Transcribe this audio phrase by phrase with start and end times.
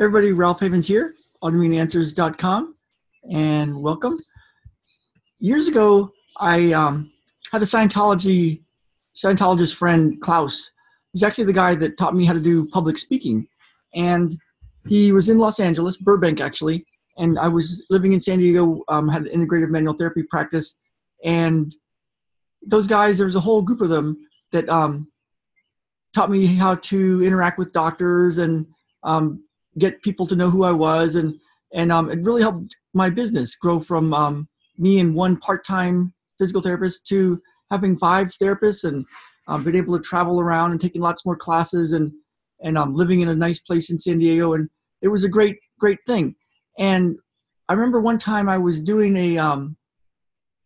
[0.00, 2.74] everybody, Ralph Havens here, autoimmuneanswers.com,
[3.30, 4.16] and welcome.
[5.40, 7.12] Years ago, I um,
[7.52, 8.62] had a Scientology
[9.14, 10.70] Scientologist friend, Klaus.
[11.12, 13.46] He's actually the guy that taught me how to do public speaking.
[13.94, 14.38] And
[14.88, 16.86] he was in Los Angeles, Burbank actually,
[17.18, 20.78] and I was living in San Diego, um, had an integrative manual therapy practice.
[21.24, 21.76] And
[22.66, 24.16] those guys, there was a whole group of them
[24.52, 25.08] that um,
[26.14, 28.66] taught me how to interact with doctors and
[29.02, 29.42] um,
[29.80, 31.34] get people to know who I was, and
[31.72, 34.48] and um, it really helped my business grow from um,
[34.78, 39.04] me and one part-time physical therapist to having five therapists and
[39.46, 42.12] um, been able to travel around and taking lots more classes and
[42.62, 44.68] and um, living in a nice place in San Diego, and
[45.02, 46.34] it was a great great thing.
[46.78, 47.16] And
[47.68, 49.76] I remember one time I was doing a um,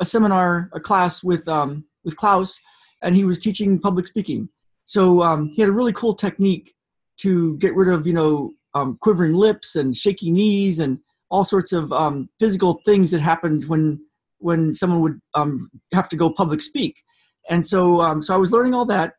[0.00, 2.58] a seminar, a class with um, with Klaus,
[3.02, 4.48] and he was teaching public speaking.
[4.86, 6.74] So um, he had a really cool technique
[7.18, 10.98] to get rid of you know um, quivering lips and shaky knees and
[11.30, 14.00] all sorts of um, physical things that happened when
[14.38, 17.02] when someone would um, have to go public speak.
[17.50, 19.14] And so, um, so I was learning all that,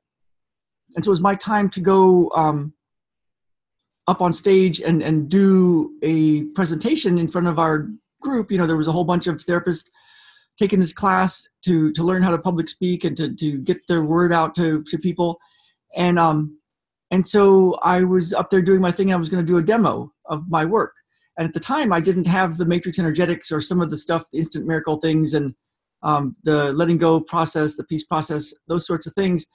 [0.96, 2.74] and so it was my time to go um,
[4.08, 7.90] up on stage and and do a presentation in front of our
[8.22, 8.52] group.
[8.52, 9.90] You know, there was a whole bunch of therapists
[10.58, 14.04] taking this class to to learn how to public speak and to to get their
[14.04, 15.40] word out to to people,
[15.96, 16.58] and um,
[17.12, 19.14] and so I was up there doing my thing.
[19.14, 20.94] I was going to do a demo of my work.
[21.38, 24.24] And at the time, I didn't have the matrix energetics or some of the stuff,
[24.32, 25.54] the instant miracle things, and
[26.04, 29.46] um, the letting go process, the peace process, those sorts of things.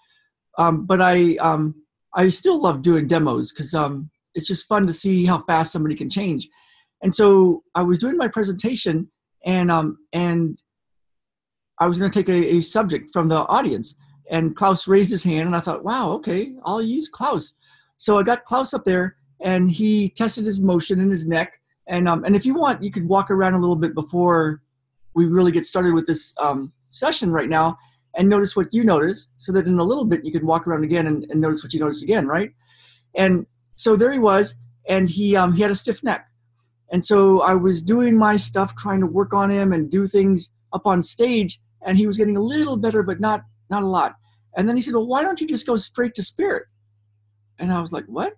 [0.59, 1.75] Um, but I, um,
[2.15, 5.95] I still love doing demos because um, it's just fun to see how fast somebody
[5.95, 6.49] can change.
[7.03, 9.11] And so I was doing my presentation,
[9.45, 10.59] and um, and
[11.79, 13.95] I was going to take a, a subject from the audience
[14.31, 17.55] and Klaus raised his hand, and I thought, wow, okay, I'll use Klaus.
[17.97, 21.61] So I got Klaus up there, and he tested his motion in his neck.
[21.87, 24.61] And um, and if you want, you could walk around a little bit before
[25.15, 27.79] we really get started with this um, session right now,
[28.15, 30.85] and notice what you notice, so that in a little bit you can walk around
[30.85, 32.51] again and, and notice what you notice again, right?
[33.15, 33.47] And
[33.77, 34.57] so there he was,
[34.89, 36.29] and he um, he had a stiff neck,
[36.91, 40.51] and so I was doing my stuff, trying to work on him and do things
[40.73, 44.17] up on stage, and he was getting a little better, but not not a lot.
[44.57, 46.65] And then he said, well, why don't you just go straight to spirit?
[47.59, 48.35] And I was like, what?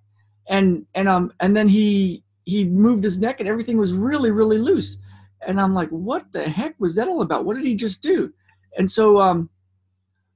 [0.48, 4.58] And, and, um, and then he, he moved his neck and everything was really, really
[4.58, 4.96] loose.
[5.46, 7.44] And I'm like, what the heck was that all about?
[7.44, 8.32] What did he just do?
[8.76, 9.48] And so, um,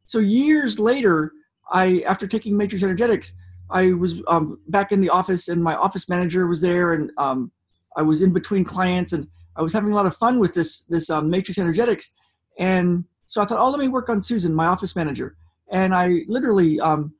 [0.06, 1.32] so years later,
[1.70, 3.34] I, after taking matrix energetics,
[3.70, 7.50] I was um, back in the office and my office manager was there and um,
[7.96, 9.26] I was in between clients and
[9.56, 12.10] I was having a lot of fun with this, this um, matrix energetics.
[12.58, 15.36] And so I thought, oh, let me work on Susan, my office manager.
[15.72, 17.14] And I literally, um,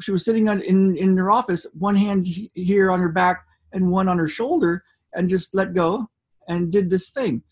[0.00, 3.90] she was sitting on, in, in her office, one hand here on her back and
[3.90, 4.80] one on her shoulder,
[5.14, 6.08] and just let go
[6.46, 7.42] and did this thing.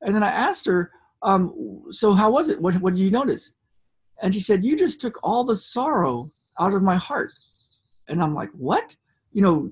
[0.00, 0.90] And then I asked her,
[1.22, 2.60] um, so how was it?
[2.60, 3.52] What, what did you notice?
[4.22, 6.30] And she said, you just took all the sorrow
[6.60, 7.30] out of my heart.
[8.08, 8.94] And I'm like, what?
[9.32, 9.68] You know,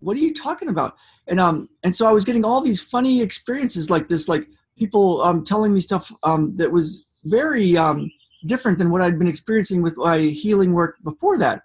[0.00, 0.96] what are you talking about?
[1.28, 5.22] And um, and so I was getting all these funny experiences like this, like people
[5.22, 8.10] um, telling me stuff um, that was very um,
[8.46, 11.62] different than what I'd been experiencing with my healing work before that.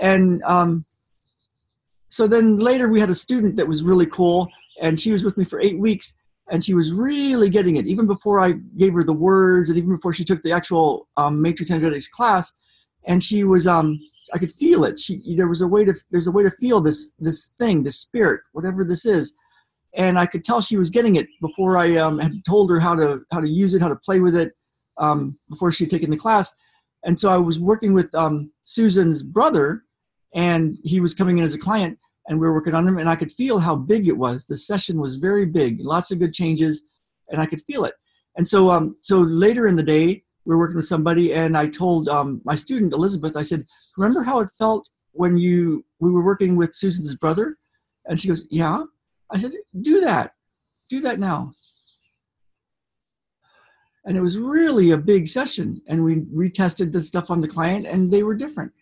[0.00, 0.84] And um,
[2.08, 4.48] so then later we had a student that was really cool,
[4.80, 6.14] and she was with me for eight weeks,
[6.50, 7.86] and she was really getting it.
[7.86, 11.42] Even before I gave her the words, and even before she took the actual um,
[11.42, 12.52] matrix energetics class,
[13.04, 13.98] and she was um,
[14.32, 14.98] I could feel it.
[14.98, 18.00] She there was a way to there's a way to feel this this thing, this
[18.00, 19.34] spirit, whatever this is
[19.94, 22.94] and I could tell she was getting it before I um, had told her how
[22.94, 24.52] to how to use it, how to play with it
[24.98, 26.52] um, before she'd taken the class.
[27.04, 29.84] And so I was working with um, Susan's brother,
[30.34, 31.98] and he was coming in as a client,
[32.28, 34.46] and we were working on him, and I could feel how big it was.
[34.46, 36.82] The session was very big, lots of good changes,
[37.30, 37.94] and I could feel it.
[38.36, 41.68] And so, um, so later in the day, we were working with somebody, and I
[41.68, 43.62] told um, my student Elizabeth, I said,
[43.96, 47.56] "Remember how it felt when you we were working with Susan's brother?"
[48.06, 48.84] And she goes, "Yeah."
[49.30, 50.32] I said, do that.
[50.90, 51.52] Do that now.
[54.04, 55.82] And it was really a big session.
[55.86, 58.72] And we retested the stuff on the client and they were different.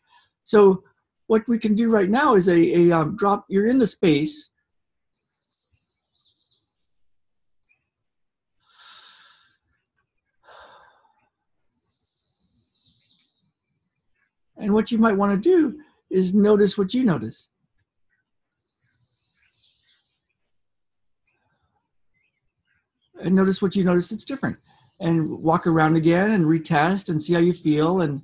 [0.44, 0.84] So
[1.26, 4.50] what we can do right now is a, a um, drop, you're in the space.
[14.58, 15.80] And what you might want to do
[16.10, 17.48] is notice what you notice.
[23.22, 24.56] and notice what you notice that's different
[25.00, 28.22] and walk around again and retest and see how you feel and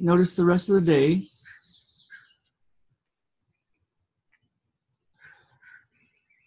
[0.00, 1.24] notice the rest of the day.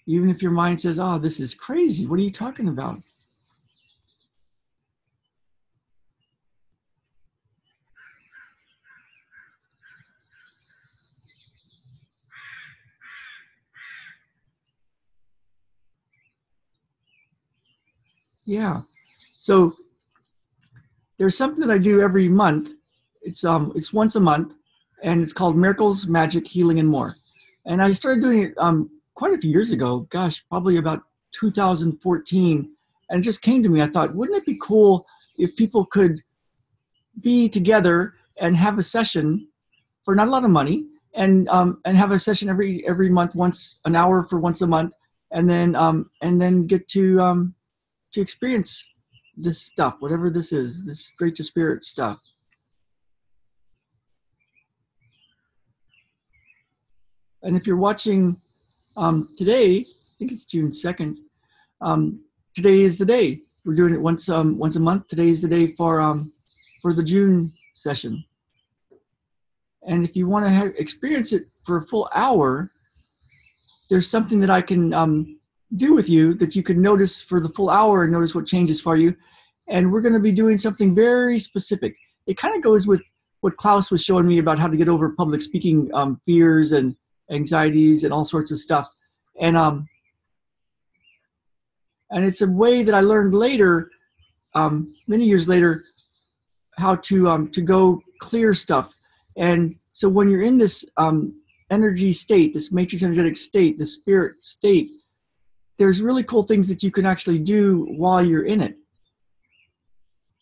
[0.07, 2.99] Even if your mind says, oh, this is crazy, what are you talking about?
[18.45, 18.81] Yeah.
[19.39, 19.75] So
[21.17, 22.71] there's something that I do every month.
[23.21, 24.53] It's um it's once a month,
[25.01, 27.15] and it's called Miracles, Magic, Healing, and More.
[27.65, 30.01] And I started doing it um quite a few years ago.
[30.09, 32.71] Gosh, probably about 2014,
[33.09, 33.81] and it just came to me.
[33.81, 35.05] I thought, wouldn't it be cool
[35.37, 36.21] if people could
[37.21, 39.47] be together and have a session
[40.03, 43.33] for not a lot of money, and um and have a session every every month,
[43.33, 44.93] once an hour for once a month,
[45.31, 47.55] and then um and then get to um
[48.15, 48.89] to experience
[49.35, 52.19] this stuff, whatever this is, this great to spirit stuff.
[57.43, 58.37] And if you're watching
[58.95, 61.17] um, today, I think it's June 2nd,
[61.81, 62.21] um,
[62.55, 63.41] today is the day.
[63.65, 65.07] We're doing it once um, once a month.
[65.07, 66.31] Today is the day for um,
[66.81, 68.23] for the June session.
[69.87, 72.69] And if you want to experience it for a full hour,
[73.89, 75.39] there's something that I can um,
[75.77, 78.81] do with you that you can notice for the full hour and notice what changes
[78.81, 79.15] for you.
[79.67, 81.95] And we're going to be doing something very specific.
[82.27, 83.01] It kind of goes with
[83.41, 86.95] what Klaus was showing me about how to get over public speaking um, fears and
[87.29, 88.87] anxieties and all sorts of stuff.
[89.39, 89.87] And um,
[92.11, 93.89] and it's a way that I learned later,
[94.53, 95.83] um, many years later,
[96.77, 98.91] how to um, to go clear stuff.
[99.37, 101.33] And so when you're in this um,
[101.69, 104.91] energy state, this matrix energetic state, the spirit state,
[105.77, 108.77] there's really cool things that you can actually do while you're in it.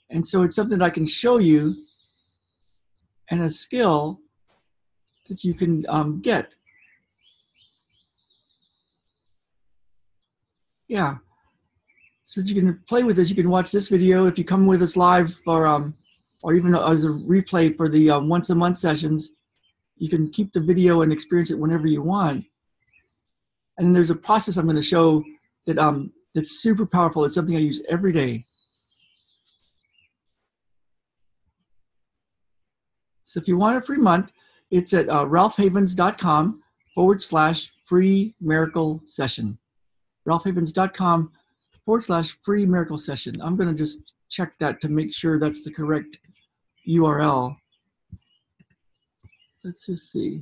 [0.09, 1.75] And so it's something that I can show you
[3.29, 4.19] and a skill
[5.27, 6.53] that you can um, get.
[10.87, 11.17] Yeah.
[12.25, 14.81] So you can play with this, you can watch this video if you come with
[14.83, 15.95] us live or, um,
[16.43, 19.31] or even as a replay for the um, once a month sessions.
[19.97, 22.45] You can keep the video and experience it whenever you want.
[23.77, 25.23] And there's a process I'm going to show
[25.65, 27.25] that um, that's super powerful.
[27.25, 28.43] It's something I use every day.
[33.23, 34.31] So if you want a free month,
[34.69, 36.61] it's at uh, ralphhavens.com
[36.93, 39.57] forward slash free miracle session.
[40.27, 41.31] ralphhavens.com
[41.85, 43.41] forward slash free miracle session.
[43.41, 46.17] I'm going to just check that to make sure that's the correct
[46.87, 47.55] URL.
[49.63, 50.41] Let's just see.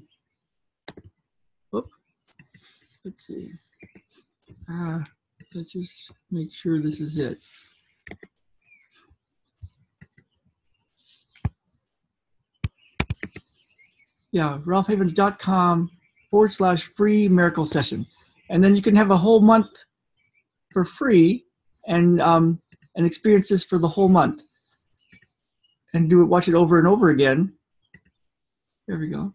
[3.04, 3.52] Let's see.
[4.72, 5.00] Uh,
[5.56, 7.40] let's just make sure this is it.
[14.32, 15.90] Yeah, ralphhavens.com
[16.30, 18.06] forward slash free miracle session.
[18.50, 19.84] And then you can have a whole month
[20.72, 21.46] for free
[21.88, 22.62] and um,
[22.96, 24.42] and experience this for the whole month.
[25.94, 27.54] And do it, watch it over and over again.
[28.88, 29.34] There we go.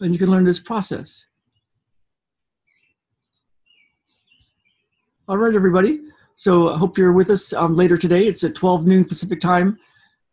[0.00, 1.24] And you can learn this process.
[5.28, 6.00] All right, everybody.
[6.36, 8.26] So I hope you're with us um, later today.
[8.26, 9.78] It's at 12 noon Pacific time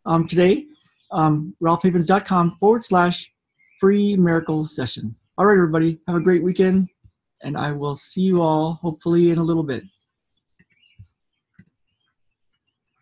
[0.06, 0.66] um, today.
[1.10, 3.32] Um, ralphhavens.com forward slash
[3.80, 5.16] free miracle session.
[5.36, 5.98] All right, everybody.
[6.06, 6.88] Have a great weekend,
[7.42, 9.82] and I will see you all hopefully in a little bit.